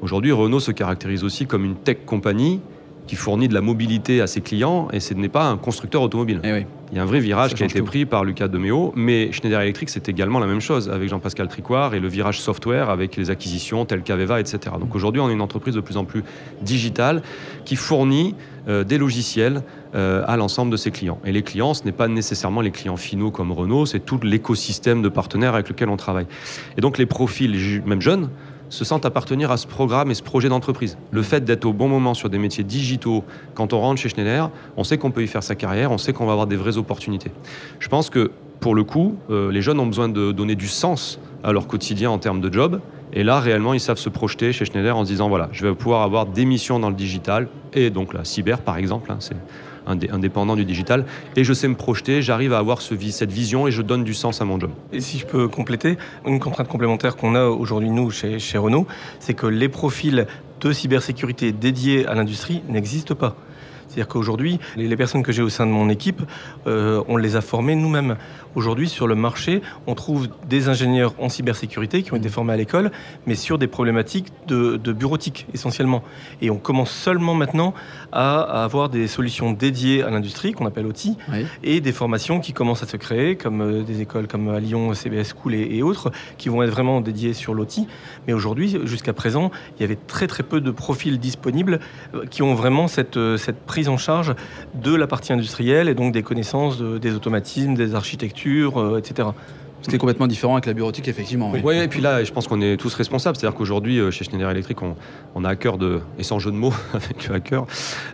Aujourd'hui, 0.00 0.32
Renault 0.32 0.60
se 0.60 0.70
caractérise 0.70 1.24
aussi 1.24 1.46
comme 1.46 1.64
une 1.64 1.74
tech 1.74 1.98
compagnie 2.06 2.60
qui 3.08 3.16
fournit 3.16 3.48
de 3.48 3.54
la 3.54 3.60
mobilité 3.60 4.20
à 4.20 4.28
ses 4.28 4.40
clients 4.40 4.88
et 4.92 5.00
ce 5.00 5.14
n'est 5.14 5.28
pas 5.30 5.46
un 5.46 5.56
constructeur 5.56 6.02
automobile. 6.02 6.40
Eh 6.44 6.64
Il 6.92 6.96
y 6.96 7.00
a 7.00 7.02
un 7.02 7.06
vrai 7.06 7.20
virage 7.20 7.54
qui 7.54 7.62
a 7.62 7.66
été 7.66 7.82
pris 7.82 8.06
par 8.06 8.22
Lucas 8.22 8.48
Demeo, 8.48 8.92
mais 8.94 9.32
Schneider 9.32 9.60
Electric, 9.60 9.88
c'est 9.88 10.08
également 10.08 10.38
la 10.38 10.46
même 10.46 10.60
chose 10.60 10.88
avec 10.90 11.08
Jean-Pascal 11.08 11.48
Tricoire 11.48 11.94
et 11.94 12.00
le 12.00 12.08
virage 12.08 12.40
software 12.40 12.90
avec 12.90 13.16
les 13.16 13.30
acquisitions 13.30 13.86
telles 13.86 14.02
qu'Aveva, 14.02 14.38
etc. 14.38 14.76
Donc 14.78 14.94
aujourd'hui, 14.94 15.20
on 15.20 15.30
est 15.30 15.32
une 15.32 15.40
entreprise 15.40 15.74
de 15.74 15.80
plus 15.80 15.96
en 15.96 16.04
plus 16.04 16.22
digitale 16.60 17.22
qui 17.64 17.76
fournit 17.76 18.34
euh, 18.68 18.84
des 18.84 18.98
logiciels 18.98 19.62
euh, 19.94 20.22
à 20.26 20.36
l'ensemble 20.36 20.70
de 20.70 20.76
ses 20.76 20.90
clients. 20.90 21.18
Et 21.24 21.32
les 21.32 21.42
clients, 21.42 21.72
ce 21.72 21.84
n'est 21.84 21.92
pas 21.92 22.08
nécessairement 22.08 22.60
les 22.60 22.70
clients 22.70 22.98
finaux 22.98 23.30
comme 23.30 23.52
Renault, 23.52 23.86
c'est 23.86 24.00
tout 24.00 24.20
l'écosystème 24.22 25.00
de 25.00 25.08
partenaires 25.08 25.54
avec 25.54 25.70
lequel 25.70 25.88
on 25.88 25.96
travaille. 25.96 26.26
Et 26.76 26.82
donc 26.82 26.98
les 26.98 27.06
profils, 27.06 27.82
même 27.86 28.02
jeunes, 28.02 28.28
se 28.68 28.84
sentent 28.84 29.06
appartenir 29.06 29.50
à 29.50 29.56
ce 29.56 29.66
programme 29.66 30.10
et 30.10 30.14
ce 30.14 30.22
projet 30.22 30.48
d'entreprise. 30.48 30.98
Le 31.10 31.22
fait 31.22 31.44
d'être 31.44 31.64
au 31.64 31.72
bon 31.72 31.88
moment 31.88 32.14
sur 32.14 32.30
des 32.30 32.38
métiers 32.38 32.64
digitaux, 32.64 33.24
quand 33.54 33.72
on 33.72 33.80
rentre 33.80 34.00
chez 34.00 34.08
Schneider, 34.08 34.50
on 34.76 34.84
sait 34.84 34.98
qu'on 34.98 35.10
peut 35.10 35.22
y 35.22 35.26
faire 35.26 35.42
sa 35.42 35.54
carrière, 35.54 35.90
on 35.92 35.98
sait 35.98 36.12
qu'on 36.12 36.26
va 36.26 36.32
avoir 36.32 36.46
des 36.46 36.56
vraies 36.56 36.76
opportunités. 36.76 37.30
Je 37.78 37.88
pense 37.88 38.10
que 38.10 38.30
pour 38.60 38.74
le 38.74 38.84
coup, 38.84 39.16
euh, 39.30 39.52
les 39.52 39.62
jeunes 39.62 39.78
ont 39.78 39.86
besoin 39.86 40.08
de 40.08 40.32
donner 40.32 40.54
du 40.54 40.68
sens 40.68 41.20
à 41.44 41.52
leur 41.52 41.66
quotidien 41.66 42.10
en 42.10 42.18
termes 42.18 42.40
de 42.40 42.52
job. 42.52 42.80
Et 43.18 43.24
là, 43.24 43.40
réellement, 43.40 43.74
ils 43.74 43.80
savent 43.80 43.98
se 43.98 44.08
projeter 44.08 44.52
chez 44.52 44.64
Schneider 44.64 44.96
en 44.96 45.04
se 45.04 45.10
disant, 45.10 45.28
voilà, 45.28 45.48
je 45.50 45.66
vais 45.66 45.74
pouvoir 45.74 46.02
avoir 46.02 46.24
des 46.24 46.44
missions 46.44 46.78
dans 46.78 46.88
le 46.88 46.94
digital, 46.94 47.48
et 47.72 47.90
donc 47.90 48.14
la 48.14 48.24
cyber, 48.24 48.60
par 48.60 48.76
exemple, 48.76 49.10
hein, 49.10 49.16
c'est 49.18 49.34
indépendant 49.88 50.54
du 50.54 50.64
digital. 50.64 51.04
Et 51.34 51.42
je 51.42 51.52
sais 51.52 51.66
me 51.66 51.74
projeter, 51.74 52.22
j'arrive 52.22 52.52
à 52.52 52.58
avoir 52.58 52.80
ce, 52.80 52.94
cette 53.10 53.32
vision 53.32 53.66
et 53.66 53.72
je 53.72 53.82
donne 53.82 54.04
du 54.04 54.14
sens 54.14 54.40
à 54.40 54.44
mon 54.44 54.60
job. 54.60 54.70
Et 54.92 55.00
si 55.00 55.18
je 55.18 55.26
peux 55.26 55.48
compléter, 55.48 55.98
une 56.26 56.38
contrainte 56.38 56.68
complémentaire 56.68 57.16
qu'on 57.16 57.34
a 57.34 57.46
aujourd'hui, 57.46 57.90
nous, 57.90 58.12
chez, 58.12 58.38
chez 58.38 58.56
Renault, 58.56 58.86
c'est 59.18 59.34
que 59.34 59.46
les 59.46 59.68
profils 59.68 60.28
de 60.60 60.72
cybersécurité 60.72 61.50
dédiés 61.50 62.06
à 62.06 62.14
l'industrie 62.14 62.62
n'existent 62.68 63.16
pas. 63.16 63.34
C'est-à-dire 63.88 64.08
qu'aujourd'hui, 64.08 64.58
les, 64.76 64.96
personnes 64.96 65.22
que 65.22 65.32
j'ai 65.32 65.42
au 65.42 65.48
sein 65.48 65.66
de 65.66 65.70
mon 65.70 65.88
équipe, 65.88 66.22
euh, 66.66 67.02
on 67.08 67.16
les 67.16 67.36
a 67.36 67.40
formées 67.40 67.74
nous-mêmes. 67.74 68.16
Aujourd'hui, 68.54 68.88
sur 68.88 69.06
le 69.06 69.14
marché, 69.14 69.62
on 69.86 69.94
trouve 69.94 70.28
des 70.48 70.68
ingénieurs 70.68 71.14
en 71.18 71.28
cybersécurité 71.28 72.02
qui 72.02 72.12
ont 72.12 72.16
été 72.16 72.28
formés 72.28 72.52
à 72.52 72.56
l'école, 72.56 72.90
mais 73.26 73.34
sur 73.34 73.58
des 73.58 73.66
problématiques 73.66 74.32
de, 74.46 74.76
bureautique 74.92 75.46
essentiellement. 75.54 76.02
Et 76.42 76.50
on 76.50 76.56
commence 76.56 76.90
seulement 76.90 77.34
maintenant 77.34 77.72
à, 78.10 78.64
avoir 78.64 78.88
des 78.88 79.06
solutions 79.06 79.52
dédiées 79.52 80.02
à 80.02 80.10
l'industrie, 80.10 80.52
qu'on 80.52 80.66
appelle 80.66 80.86
OTI, 80.86 81.16
et 81.62 81.80
des 81.80 81.92
formations 81.92 82.40
qui 82.40 82.52
commencent 82.52 82.82
à 82.82 82.86
se 82.86 82.96
créer, 82.96 83.36
comme 83.36 83.60
euh, 83.60 83.82
des 83.82 84.00
écoles 84.00 84.26
comme 84.26 84.48
à 84.48 84.60
Lyon, 84.60 84.92
CBS 84.92 85.34
School 85.34 85.54
et, 85.54 85.82
autres, 85.82 86.10
qui 86.36 86.48
vont 86.48 86.62
être 86.62 86.70
vraiment 86.70 87.00
dédiées 87.00 87.34
sur 87.34 87.54
l'OTI. 87.54 87.86
Mais 88.26 88.32
aujourd'hui, 88.32 88.78
jusqu'à 88.84 89.12
présent, 89.12 89.50
il 89.76 89.82
y 89.82 89.84
avait 89.84 89.98
très 90.06 90.26
très 90.26 90.42
peu 90.42 90.60
de 90.60 90.70
profils 90.70 91.18
disponibles 91.18 91.78
euh, 92.14 92.26
qui 92.26 92.42
ont 92.42 92.54
vraiment 92.54 92.88
cette, 92.88 93.18
cette 93.36 93.60
prise 93.60 93.77
en 93.86 93.96
charge 93.96 94.34
de 94.74 94.94
la 94.94 95.06
partie 95.06 95.32
industrielle 95.32 95.88
et 95.88 95.94
donc 95.94 96.12
des 96.12 96.24
connaissances 96.24 96.80
des 96.80 97.14
automatismes, 97.14 97.74
des 97.74 97.94
architectures, 97.94 98.80
euh, 98.80 98.98
etc. 98.98 99.28
Est 99.90 99.96
complètement 99.96 100.26
différent 100.26 100.54
avec 100.54 100.66
la 100.66 100.74
bureautique, 100.74 101.08
effectivement. 101.08 101.50
Oui, 101.64 101.76
et 101.78 101.88
puis 101.88 102.02
là, 102.02 102.22
je 102.22 102.30
pense 102.30 102.46
qu'on 102.46 102.60
est 102.60 102.76
tous 102.76 102.94
responsables. 102.94 103.38
C'est-à-dire 103.38 103.56
qu'aujourd'hui, 103.56 103.98
euh, 103.98 104.10
chez 104.10 104.22
Schneider 104.22 104.50
Electric, 104.50 104.76
on, 104.82 105.44
a 105.44 105.48
à 105.48 105.56
cœur 105.56 105.78
de, 105.78 106.00
et 106.18 106.24
sans 106.24 106.38
jeu 106.38 106.50
de 106.50 106.56
mots 106.56 106.74
avec 106.92 107.26
le 107.26 107.36
hacker, 107.36 107.64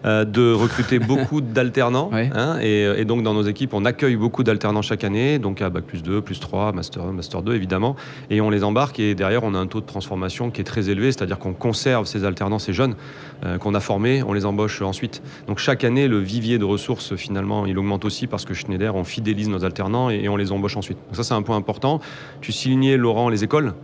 euh, 0.05 0.25
de 0.25 0.53
recruter 0.53 0.99
beaucoup 1.01 1.41
d'alternants. 1.41 2.11
Hein, 2.13 2.59
et, 2.61 3.05
donc, 3.05 3.25
dans 3.25 3.35
nos 3.35 3.43
équipes, 3.43 3.75
on 3.75 3.85
accueille 3.85 4.15
beaucoup 4.15 4.45
d'alternants 4.45 4.83
chaque 4.83 5.03
année, 5.03 5.41
donc 5.41 5.63
à 5.63 5.71
Bac 5.71 5.85
plus 5.85 6.05
2, 6.05 6.21
plus 6.21 6.39
3, 6.39 6.73
Master 6.73 7.03
1, 7.03 7.13
Master 7.13 7.43
2, 7.43 7.55
évidemment. 7.55 7.97
Et 8.31 8.41
on 8.41 8.51
les 8.51 8.63
embarque, 8.63 9.01
et 9.01 9.17
derrière, 9.17 9.43
on 9.43 9.55
a 9.55 9.59
un 9.59 9.67
taux 9.67 9.81
de 9.81 9.87
transformation 9.87 10.51
qui 10.51 10.61
est 10.61 10.65
très 10.65 10.91
élevé, 10.91 11.11
c'est-à-dire 11.11 11.39
qu'on 11.39 11.55
conserve 11.55 12.07
ces 12.07 12.25
alternants, 12.25 12.61
ces 12.61 12.73
jeunes 12.73 12.95
euh, 12.95 13.34
qu'on 13.59 13.75
a 13.75 13.81
formés, 13.81 14.23
on 14.23 14.33
les 14.33 14.47
embauche 14.47 14.83
ensuite. 14.83 15.23
Donc, 15.47 15.59
chaque 15.59 15.85
année, 15.85 16.09
le 16.09 16.19
vivier 16.19 16.59
de 16.59 16.65
ressources, 16.65 17.15
finalement, 17.17 17.67
il 17.67 17.79
augmente 17.79 18.05
aussi 18.05 18.27
parce 18.27 18.45
que 18.45 18.55
Schneider, 18.55 18.95
on 18.95 19.05
fidélise 19.05 19.49
nos 19.49 19.65
alternants 19.65 20.11
et, 20.11 20.21
et 20.25 20.29
on 20.29 20.37
les 20.37 20.53
embauche 20.53 20.77
ensuite. 20.77 20.99
Donc, 21.07 21.17
ça, 21.17 21.23
c'est 21.23 21.35
un 21.35 21.43
point 21.43 21.57
important. 21.57 22.01
Tu 22.41 22.53
signais, 22.53 22.97
Laurent, 22.97 23.29
les 23.29 23.45
écoles. 23.45 23.75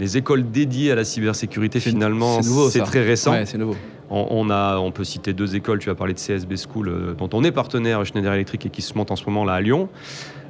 Les 0.00 0.16
écoles 0.16 0.50
dédiées 0.50 0.92
à 0.92 0.94
la 0.94 1.04
cybersécurité, 1.04 1.80
finalement, 1.80 2.40
c'est 2.42 2.82
très 2.82 3.02
récent. 3.02 3.34
c'est 3.44 3.58
nouveau. 3.58 3.76
On, 4.10 4.50
a, 4.50 4.76
on 4.78 4.90
peut 4.90 5.04
citer 5.04 5.32
deux 5.32 5.56
écoles, 5.56 5.78
tu 5.78 5.88
as 5.88 5.94
parlé 5.94 6.12
de 6.12 6.18
CSB 6.18 6.56
School, 6.56 6.88
euh, 6.88 7.14
dont 7.14 7.30
on 7.32 7.42
est 7.42 7.52
partenaire 7.52 8.04
Schneider 8.04 8.32
Electric 8.34 8.66
et 8.66 8.70
qui 8.70 8.82
se 8.82 8.96
monte 8.96 9.10
en 9.10 9.16
ce 9.16 9.24
moment 9.24 9.44
là 9.44 9.54
à 9.54 9.60
Lyon. 9.60 9.88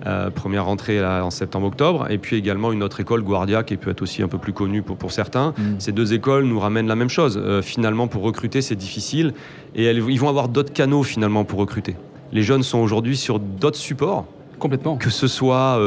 Euh, 0.06 0.28
première 0.30 0.64
rentrée 0.64 1.00
là, 1.00 1.24
en 1.24 1.30
septembre-octobre. 1.30 2.10
Et 2.10 2.18
puis 2.18 2.36
également 2.36 2.72
une 2.72 2.82
autre 2.82 3.00
école, 3.00 3.22
Guardia, 3.22 3.62
qui 3.62 3.76
peut 3.76 3.90
être 3.90 4.02
aussi 4.02 4.22
un 4.22 4.28
peu 4.28 4.38
plus 4.38 4.52
connue 4.52 4.82
pour, 4.82 4.96
pour 4.96 5.12
certains. 5.12 5.54
Mm. 5.56 5.62
Ces 5.78 5.92
deux 5.92 6.12
écoles 6.14 6.44
nous 6.44 6.58
ramènent 6.58 6.88
la 6.88 6.96
même 6.96 7.08
chose. 7.08 7.40
Euh, 7.40 7.62
finalement, 7.62 8.08
pour 8.08 8.22
recruter, 8.22 8.60
c'est 8.60 8.74
difficile. 8.74 9.34
Et 9.76 9.84
elles, 9.84 9.98
ils 10.08 10.20
vont 10.20 10.28
avoir 10.28 10.48
d'autres 10.48 10.72
canaux 10.72 11.04
finalement 11.04 11.44
pour 11.44 11.60
recruter. 11.60 11.96
Les 12.32 12.42
jeunes 12.42 12.64
sont 12.64 12.78
aujourd'hui 12.78 13.16
sur 13.16 13.38
d'autres 13.38 13.78
supports. 13.78 14.26
Complètement. 14.58 14.96
Que 14.96 15.10
ce 15.10 15.26
soit, 15.26 15.78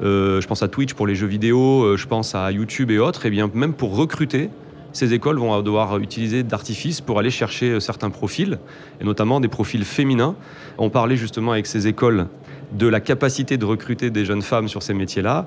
je 0.00 0.46
pense 0.46 0.62
à 0.62 0.68
Twitch 0.68 0.92
pour 0.92 1.06
les 1.06 1.14
jeux 1.14 1.26
vidéo, 1.26 1.96
je 1.96 2.06
pense 2.06 2.34
à 2.34 2.50
YouTube 2.50 2.90
et 2.90 2.98
autres, 2.98 3.26
et 3.26 3.30
bien 3.30 3.50
même 3.54 3.72
pour 3.72 3.96
recruter, 3.96 4.50
ces 4.92 5.14
écoles 5.14 5.38
vont 5.38 5.60
devoir 5.62 5.98
utiliser 5.98 6.42
d'artifices 6.42 7.00
pour 7.00 7.18
aller 7.18 7.30
chercher 7.30 7.70
euh, 7.70 7.80
certains 7.80 8.10
profils, 8.10 8.58
et 9.00 9.04
notamment 9.04 9.40
des 9.40 9.48
profils 9.48 9.84
féminins. 9.84 10.36
On 10.78 10.90
parlait 10.90 11.16
justement 11.16 11.52
avec 11.52 11.66
ces 11.66 11.86
écoles 11.86 12.26
de 12.72 12.86
la 12.86 13.00
capacité 13.00 13.56
de 13.56 13.64
recruter 13.64 14.10
des 14.10 14.24
jeunes 14.24 14.42
femmes 14.42 14.68
sur 14.68 14.82
ces 14.82 14.94
métiers-là. 14.94 15.46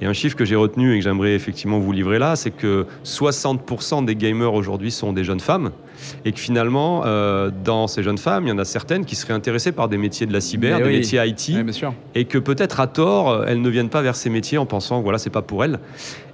Et 0.00 0.06
un 0.06 0.12
chiffre 0.12 0.36
que 0.36 0.44
j'ai 0.44 0.56
retenu 0.56 0.94
et 0.94 0.98
que 0.98 1.04
j'aimerais 1.04 1.34
effectivement 1.34 1.78
vous 1.78 1.92
livrer 1.92 2.18
là, 2.18 2.34
c'est 2.34 2.50
que 2.50 2.86
60% 3.04 4.04
des 4.04 4.16
gamers 4.16 4.52
aujourd'hui 4.52 4.90
sont 4.90 5.12
des 5.12 5.22
jeunes 5.22 5.40
femmes. 5.40 5.70
Et 6.24 6.32
que 6.32 6.40
finalement, 6.40 7.02
euh, 7.04 7.50
dans 7.64 7.86
ces 7.86 8.02
jeunes 8.02 8.18
femmes, 8.18 8.46
il 8.46 8.50
y 8.50 8.52
en 8.52 8.58
a 8.58 8.64
certaines 8.64 9.04
qui 9.04 9.16
seraient 9.16 9.32
intéressées 9.32 9.72
par 9.72 9.88
des 9.88 9.98
métiers 9.98 10.26
de 10.26 10.32
la 10.32 10.40
cyber, 10.40 10.78
des 10.78 10.84
métiers 10.84 11.20
IT. 11.24 11.52
Et 12.14 12.24
que 12.24 12.38
peut-être 12.38 12.80
à 12.80 12.86
tort, 12.86 13.44
elles 13.46 13.60
ne 13.60 13.68
viennent 13.68 13.88
pas 13.88 14.02
vers 14.02 14.16
ces 14.16 14.30
métiers 14.30 14.58
en 14.58 14.66
pensant 14.66 15.00
voilà, 15.02 15.18
c'est 15.18 15.30
pas 15.30 15.42
pour 15.42 15.64
elles. 15.64 15.78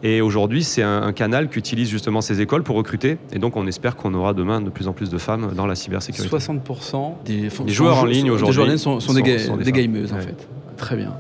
Et 0.03 0.21
aujourd'hui, 0.21 0.63
c'est 0.63 0.83
un, 0.83 1.13
canal 1.13 1.49
qu'utilisent 1.49 1.89
justement 1.89 2.21
ces 2.21 2.41
écoles 2.41 2.63
pour 2.63 2.77
recruter. 2.77 3.19
Et 3.33 3.39
donc, 3.39 3.57
on 3.57 3.67
espère 3.67 3.97
qu'on 3.97 4.15
aura 4.15 4.35
demain 4.35 4.61
de 4.61 4.71
plus 4.71 4.87
en 4.87 4.93
plus 4.93 5.11
de 5.11 5.19
femmes 5.19 5.53
dans 5.57 5.67
la 5.67 5.75
cybersécurité. 5.75 6.37
60% 6.37 7.25
des, 7.25 7.49
joueurs 7.67 7.99
en 7.99 8.05
ligne 8.05 8.31
aujourd'hui 8.31 8.79
sont, 8.79 9.01
sont, 9.01 9.15
des, 9.15 9.23
gameuses, 9.23 10.13
en 10.13 10.21
fait. 10.21 10.47
Très 10.77 10.97
bien. 10.97 11.15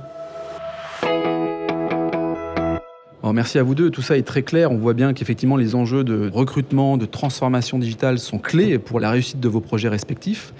Merci 3.32 3.58
à 3.58 3.62
vous 3.62 3.74
deux. 3.74 3.90
Tout 3.90 4.02
ça 4.02 4.16
est 4.16 4.22
très 4.22 4.42
clair. 4.42 4.72
On 4.72 4.76
voit 4.76 4.94
bien 4.94 5.12
qu'effectivement, 5.12 5.56
les 5.56 5.74
enjeux 5.74 6.04
de 6.04 6.30
recrutement, 6.32 6.96
de 6.96 7.06
transformation 7.06 7.78
digitale 7.78 8.18
sont 8.18 8.38
clés 8.38 8.78
pour 8.78 9.00
la 9.00 9.10
réussite 9.10 9.40
de 9.40 9.48
vos 9.48 9.60
projets 9.60 9.88
respectifs. 9.88 10.52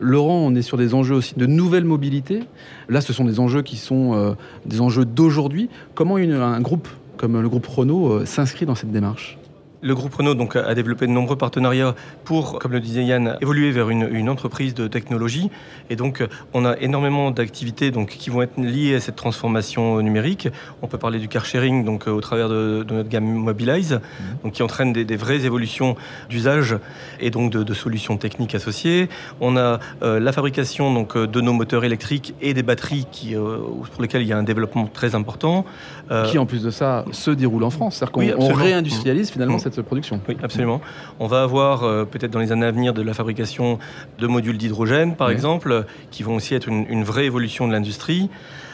Laurent, 0.00 0.38
on 0.38 0.54
est 0.54 0.62
sur 0.62 0.76
des 0.76 0.94
enjeux 0.94 1.14
aussi 1.14 1.34
de 1.36 1.46
nouvelle 1.46 1.84
mobilité. 1.84 2.44
Là, 2.88 3.00
ce 3.00 3.12
sont 3.12 3.24
des 3.24 3.40
enjeux 3.40 3.62
qui 3.62 3.76
sont 3.76 4.14
euh, 4.14 4.34
des 4.64 4.80
enjeux 4.80 5.04
d'aujourd'hui. 5.04 5.68
Comment 5.94 6.16
un 6.16 6.60
groupe 6.60 6.88
comme 7.16 7.40
le 7.40 7.48
groupe 7.48 7.66
Renault 7.66 8.12
euh, 8.12 8.26
s'inscrit 8.26 8.66
dans 8.66 8.74
cette 8.74 8.92
démarche? 8.92 9.38
Le 9.86 9.94
groupe 9.94 10.14
Renault 10.14 10.34
donc, 10.34 10.56
a 10.56 10.74
développé 10.74 11.06
de 11.06 11.12
nombreux 11.12 11.36
partenariats 11.36 11.94
pour, 12.24 12.58
comme 12.58 12.72
le 12.72 12.80
disait 12.80 13.04
Yann, 13.04 13.36
évoluer 13.40 13.70
vers 13.70 13.88
une, 13.88 14.26
entreprise 14.28 14.74
de 14.74 14.88
technologie. 14.88 15.50
Et 15.90 15.94
donc, 15.94 16.26
on 16.52 16.64
a 16.64 16.76
énormément 16.78 17.30
d'activités 17.30 17.92
donc, 17.92 18.08
qui 18.08 18.28
vont 18.28 18.42
être 18.42 18.58
liées 18.58 18.96
à 18.96 19.00
cette 19.00 19.14
transformation 19.14 20.00
numérique. 20.02 20.48
On 20.82 20.88
peut 20.88 20.98
parler 20.98 21.20
du 21.20 21.28
car 21.28 21.44
sharing 21.44 21.84
donc, 21.84 22.08
au 22.08 22.20
travers 22.20 22.48
de, 22.48 22.84
notre 22.90 23.08
gamme 23.08 23.24
Mobilize, 23.24 23.92
mmh. 23.92 24.24
donc, 24.42 24.54
qui 24.54 24.64
entraîne 24.64 24.92
des, 24.92 25.16
vraies 25.16 25.44
évolutions 25.44 25.96
d'usage 26.28 26.76
et 27.20 27.30
donc 27.30 27.52
de, 27.52 27.74
solutions 27.74 28.16
techniques 28.16 28.56
associées. 28.56 29.08
On 29.40 29.56
a 29.56 29.78
euh, 30.02 30.18
la 30.18 30.32
fabrication 30.32 30.92
donc, 30.92 31.16
de 31.16 31.40
nos 31.40 31.52
moteurs 31.52 31.84
électriques 31.84 32.34
et 32.40 32.54
des 32.54 32.64
batteries 32.64 33.06
qui, 33.12 33.36
euh, 33.36 33.58
pour 33.92 34.02
lesquelles 34.02 34.22
il 34.22 34.28
y 34.28 34.32
a 34.32 34.38
un 34.38 34.42
développement 34.42 34.88
très 34.88 35.14
important. 35.14 35.64
Euh, 36.10 36.24
qui, 36.24 36.38
en 36.38 36.46
plus 36.46 36.62
de 36.62 36.70
ça, 36.70 37.04
se 37.12 37.30
déroule 37.30 37.64
en 37.64 37.70
France. 37.70 37.96
C'est-à-dire 37.96 38.36
qu'on 38.36 38.54
réindustrialise 38.54 39.30
finalement 39.30 39.56
mmh 39.56 39.66
cette 39.66 39.75
production. 39.84 40.20
Oui, 40.28 40.36
absolument. 40.42 40.80
On 41.20 41.26
va 41.26 41.42
avoir 41.42 41.84
euh, 41.84 42.04
peut-être 42.04 42.30
dans 42.30 42.40
les 42.40 42.52
années 42.52 42.66
à 42.66 42.70
venir 42.70 42.94
de 42.94 43.02
la 43.02 43.14
fabrication 43.14 43.78
de 44.18 44.26
modules 44.26 44.58
d'hydrogène, 44.58 45.16
par 45.16 45.30
exemple, 45.30 45.84
qui 46.10 46.22
vont 46.22 46.36
aussi 46.36 46.54
être 46.54 46.68
une, 46.68 47.04
vraie 47.04 47.26
évolution 47.26 47.68
de 47.68 47.72
l'industrie. 47.72 48.30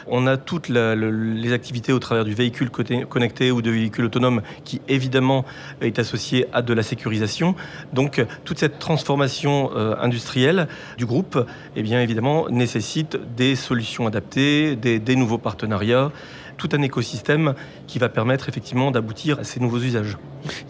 On 0.07 0.27
a 0.27 0.35
toutes 0.35 0.67
les 0.67 1.53
activités 1.53 1.93
au 1.93 1.99
travers 1.99 2.25
du 2.25 2.33
véhicule 2.33 2.69
connecté 2.69 3.51
ou 3.51 3.61
de 3.61 3.71
véhicule 3.71 4.05
autonome 4.05 4.41
qui 4.65 4.81
évidemment 4.89 5.45
est 5.79 5.97
associé 5.97 6.47
à 6.51 6.61
de 6.61 6.73
la 6.73 6.83
sécurisation. 6.83 7.55
Donc 7.93 8.25
toute 8.43 8.59
cette 8.59 8.79
transformation 8.79 9.71
euh, 9.75 9.95
industrielle 10.01 10.67
du 10.97 11.05
groupe, 11.05 11.39
eh 11.75 11.83
bien 11.83 12.01
évidemment 12.01 12.49
nécessite 12.49 13.17
des 13.37 13.55
solutions 13.55 14.05
adaptées, 14.05 14.75
des 14.75 15.15
nouveaux 15.15 15.37
partenariats 15.37 16.11
tout 16.57 16.69
un 16.73 16.81
écosystème 16.81 17.53
qui 17.87 17.99
va 17.99 18.09
permettre 18.09 18.49
effectivement 18.49 18.91
d'aboutir 18.91 19.39
à 19.39 19.43
ces 19.43 19.59
nouveaux 19.59 19.79
usages. 19.79 20.17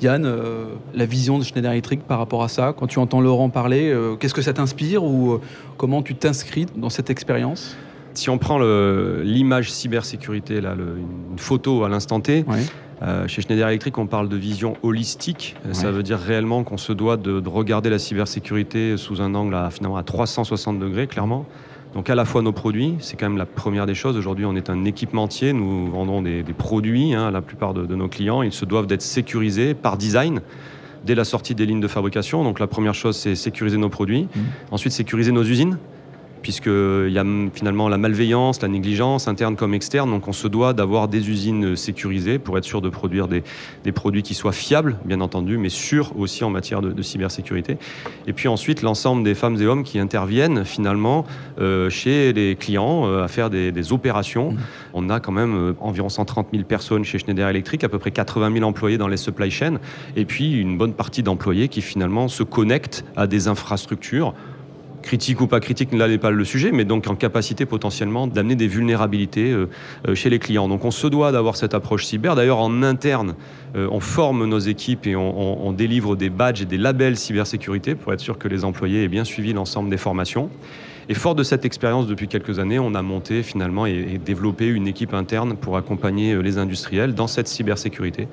Yann, 0.01 0.25
euh, 0.25 0.65
la 0.93 1.05
vision 1.05 1.39
de 1.39 1.43
Schneider 1.43 1.71
Electric 1.71 2.03
par 2.03 2.19
rapport 2.19 2.43
à 2.43 2.47
ça, 2.47 2.73
quand 2.77 2.87
tu 2.87 2.99
entends 2.99 3.21
Laurent 3.21 3.49
parler, 3.49 3.89
euh, 3.89 4.15
qu'est-ce 4.15 4.33
que 4.33 4.41
ça 4.41 4.53
t'inspire 4.53 5.03
ou 5.03 5.33
euh, 5.33 5.41
comment 5.77 6.01
tu 6.01 6.15
t'inscris 6.15 6.65
dans 6.75 6.89
cette 6.89 7.09
expérience? 7.09 7.75
Si 8.13 8.29
on 8.29 8.37
prend 8.37 8.59
l'image 8.59 9.71
cybersécurité, 9.71 10.61
là, 10.61 10.75
une 10.75 11.39
photo 11.39 11.83
à 11.83 11.89
l'instant 11.89 12.19
T, 12.19 12.45
chez 13.25 13.41
Schneider 13.41 13.67
Electric, 13.67 13.97
on 13.97 14.05
parle 14.05 14.29
de 14.29 14.35
vision 14.35 14.77
holistique. 14.83 15.55
Ça 15.71 15.89
veut 15.89 16.03
dire 16.03 16.19
réellement 16.19 16.63
qu'on 16.63 16.77
se 16.77 16.93
doit 16.93 17.17
de, 17.17 17.41
regarder 17.49 17.89
la 17.89 17.97
cybersécurité 17.97 18.97
sous 18.97 19.19
un 19.19 19.33
angle 19.33 19.55
à, 19.55 19.71
finalement 19.71 19.97
à 19.97 20.03
360 20.03 20.77
degrés, 20.77 21.07
clairement. 21.07 21.47
Donc 21.93 22.09
à 22.09 22.15
la 22.15 22.25
fois 22.25 22.41
nos 22.41 22.51
produits, 22.51 22.95
c'est 22.99 23.17
quand 23.17 23.29
même 23.29 23.37
la 23.37 23.45
première 23.45 23.85
des 23.85 23.93
choses. 23.93 24.17
Aujourd'hui, 24.17 24.45
on 24.45 24.55
est 24.55 24.69
un 24.69 24.83
équipementier, 24.85 25.53
nous 25.53 25.91
vendons 25.91 26.21
des, 26.21 26.43
produits 26.43 27.13
hein, 27.13 27.27
à 27.27 27.31
la 27.31 27.41
plupart 27.41 27.73
de, 27.73 27.85
de, 27.85 27.95
nos 27.95 28.07
clients. 28.07 28.41
Ils 28.41 28.51
se 28.51 28.65
doivent 28.65 28.87
d'être 28.87 29.03
sécurisés 29.03 29.73
par 29.75 29.97
design 29.97 30.41
dès 31.05 31.15
la 31.15 31.23
sortie 31.23 31.53
des 31.53 31.65
lignes 31.65 31.81
de 31.81 31.87
fabrication. 31.87 32.43
Donc 32.43 32.59
la 32.59 32.67
première 32.67 32.95
chose, 32.95 33.15
c'est 33.15 33.35
sécuriser 33.35 33.77
nos 33.77 33.89
produits. 33.89 34.23
Mmh. 34.23 34.39
Ensuite, 34.71 34.93
sécuriser 34.93 35.31
nos 35.31 35.43
usines 35.43 35.77
puisqu'il 36.43 37.09
y 37.11 37.17
a 37.17 37.25
finalement 37.53 37.89
la 37.89 37.97
malveillance, 37.97 38.61
la 38.61 38.67
négligence, 38.67 39.27
interne 39.27 39.55
comme 39.55 39.73
externe. 39.73 40.11
Donc 40.11 40.27
on 40.27 40.33
se 40.33 40.47
doit 40.47 40.73
d'avoir 40.73 41.07
des 41.07 41.29
usines 41.29 41.75
sécurisées 41.75 42.37
pour 42.37 42.57
être 42.57 42.65
sûr 42.65 42.81
de 42.81 42.89
produire 42.89 43.27
des, 43.27 43.43
produits 43.93 44.21
qui 44.23 44.33
soient 44.33 44.51
fiables, 44.51 44.97
bien 45.05 45.21
entendu, 45.21 45.57
mais 45.57 45.69
sûrs 45.69 46.11
aussi 46.17 46.43
en 46.43 46.49
matière 46.49 46.81
de, 46.81 47.01
cybersécurité. 47.01 47.77
Et 48.27 48.33
puis 48.33 48.47
ensuite, 48.47 48.81
l'ensemble 48.81 49.23
des 49.23 49.35
femmes 49.35 49.59
et 49.61 49.65
hommes 49.65 49.83
qui 49.83 49.99
interviennent 49.99 50.65
finalement 50.65 51.25
euh, 51.59 51.89
chez 51.89 52.33
les 52.33 52.55
clients 52.55 53.07
euh, 53.07 53.23
à 53.23 53.27
faire 53.27 53.49
des, 53.49 53.93
opérations. 53.93 54.51
Mmh. 54.51 54.57
On 54.93 55.09
a 55.09 55.19
quand 55.19 55.31
même 55.31 55.55
euh, 55.55 55.73
environ 55.79 56.09
130 56.09 56.47
000 56.51 56.63
personnes 56.63 57.03
chez 57.03 57.19
Schneider 57.19 57.47
Electric, 57.47 57.83
à 57.83 57.89
peu 57.89 57.99
près 57.99 58.11
80 58.11 58.53
000 58.53 58.65
employés 58.65 58.97
dans 58.97 59.07
les 59.07 59.17
supply 59.17 59.49
chains, 59.49 59.77
et 60.15 60.25
puis 60.25 60.59
une 60.59 60.77
bonne 60.77 60.93
partie 60.93 61.23
d'employés 61.23 61.67
qui 61.67 61.81
finalement 61.81 62.27
se 62.27 62.43
connectent 62.43 63.05
à 63.15 63.27
des 63.27 63.47
infrastructures 63.47 64.33
critique 65.03 65.41
ou 65.41 65.47
pas 65.47 65.59
critique, 65.59 65.93
là 65.93 66.07
n'est 66.07 66.17
pas 66.17 66.31
le 66.31 66.43
sujet, 66.45 66.71
mais 66.71 66.85
donc 66.85 67.07
en 67.07 67.15
capacité 67.15 67.67
potentiellement 67.67 68.25
d'amener 68.25 68.55
des 68.55 68.67
vulnérabilités 68.67 69.51
euh, 69.51 69.69
euh, 70.07 70.15
chez 70.15 70.31
les 70.31 70.39
clients. 70.39 70.67
Donc 70.67 70.83
on 70.85 70.91
se 70.91 71.05
doit 71.05 71.31
d'avoir 71.31 71.55
cette 71.55 71.75
approche 71.75 72.05
cyber. 72.05 72.33
D'ailleurs, 72.35 72.57
en 72.57 72.81
interne, 72.81 73.35
euh, 73.75 73.87
on 73.91 73.99
forme 73.99 74.45
nos 74.45 74.57
équipes 74.57 75.05
et 75.05 75.15
on, 75.15 75.71
délivre 75.73 76.15
des 76.15 76.29
badges 76.29 76.61
et 76.61 76.65
des 76.65 76.77
labels 76.77 77.17
cybersécurité 77.17 77.95
pour 77.95 78.13
être 78.13 78.19
sûr 78.19 78.37
que 78.37 78.47
les 78.47 78.63
employés 78.63 79.03
aient 79.03 79.07
bien 79.07 79.23
suivi 79.23 79.53
l'ensemble 79.53 79.89
des 79.89 79.97
formations. 79.97 80.49
Et 81.09 81.15
fort 81.15 81.35
de 81.35 81.43
cette 81.43 81.65
expérience 81.65 82.07
depuis 82.07 82.27
quelques 82.27 82.59
années, 82.59 82.79
on 82.79 82.93
a 82.95 83.01
monté 83.01 83.43
finalement 83.43 83.85
et, 83.85 84.19
développé 84.23 84.67
une 84.67 84.87
équipe 84.87 85.13
interne 85.13 85.55
pour 85.57 85.77
accompagner 85.77 86.41
les 86.41 86.57
industriels 86.57 87.13
dans 87.13 87.27
cette 87.27 87.47
cybersécurité 87.47 88.27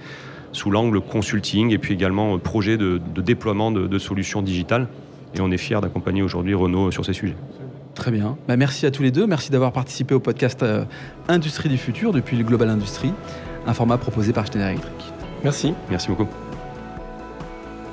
sous 0.52 0.70
l'angle 0.70 1.00
consulting 1.00 1.72
et 1.72 1.78
puis 1.78 1.94
également 1.94 2.38
projet 2.38 2.76
de, 2.76 3.00
déploiement 3.16 3.72
de 3.72 3.98
solutions 3.98 4.42
digitales 4.42 4.86
et 5.34 5.40
on 5.40 5.50
est 5.50 5.58
fiers 5.58 5.80
d'accompagner 5.80 6.22
aujourd'hui 6.22 6.54
Renault 6.54 6.90
sur 6.90 7.04
ces 7.04 7.12
sujets. 7.12 7.36
Très 7.94 8.10
bien. 8.10 8.36
Bah, 8.48 8.56
merci 8.56 8.86
à 8.86 8.90
tous 8.90 9.02
les 9.02 9.10
deux. 9.10 9.26
Merci 9.26 9.50
d'avoir 9.50 9.72
participé 9.72 10.14
au 10.14 10.20
podcast 10.20 10.62
euh, 10.62 10.84
Industrie 11.28 11.68
du 11.68 11.78
futur 11.78 12.12
depuis 12.12 12.36
le 12.36 12.44
Global 12.44 12.70
Industrie, 12.70 13.12
un 13.66 13.74
format 13.74 13.98
proposé 13.98 14.32
par 14.32 14.46
Schneider 14.46 14.70
Electric. 14.70 15.12
Merci. 15.42 15.74
Merci 15.90 16.08
beaucoup. 16.08 16.28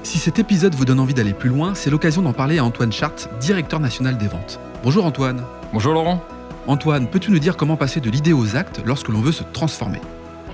Si 0.04 0.20
cet 0.20 0.40
épisode 0.40 0.74
vous 0.76 0.86
donne 0.86 1.00
envie 1.00 1.14
d'aller 1.14 1.34
plus 1.34 1.50
loin, 1.50 1.76
c'est 1.76 1.90
l'occasion 1.90 2.22
d'en 2.22 2.32
parler 2.32 2.60
à 2.60 2.64
Antoine 2.64 2.94
Chart, 2.94 3.30
directeur 3.42 3.80
national 3.80 4.18
des 4.18 4.28
ventes. 4.28 4.60
Bonjour 4.84 5.06
Antoine. 5.06 5.44
Bonjour 5.74 5.94
Laurent. 5.94 6.24
Antoine, 6.68 7.08
peux-tu 7.08 7.32
nous 7.32 7.40
dire 7.40 7.58
comment 7.58 7.76
passer 7.76 8.00
de 8.00 8.10
l'idée 8.10 8.34
aux 8.34 8.56
actes 8.56 8.82
lorsque 8.86 9.10
l'on 9.10 9.20
veut 9.20 9.32
se 9.32 9.44
transformer? 9.44 10.00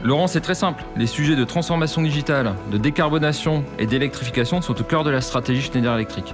Laurent, 0.03 0.27
c'est 0.27 0.41
très 0.41 0.55
simple. 0.55 0.83
Les 0.97 1.07
sujets 1.07 1.35
de 1.35 1.43
transformation 1.43 2.01
digitale, 2.01 2.55
de 2.71 2.77
décarbonation 2.77 3.63
et 3.79 3.85
d'électrification 3.85 4.61
sont 4.61 4.79
au 4.79 4.83
cœur 4.83 5.03
de 5.03 5.09
la 5.09 5.21
stratégie 5.21 5.61
Schneider 5.61 5.93
Electric. 5.93 6.33